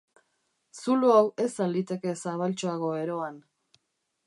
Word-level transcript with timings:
Zulo 0.77 1.11
hau 1.17 1.27
ez 1.43 1.49
al 1.65 1.77
liteke 1.77 2.15
zabaltxoago 2.27 2.91
eroan? 3.05 3.41